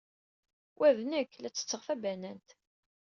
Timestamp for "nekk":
1.09-1.31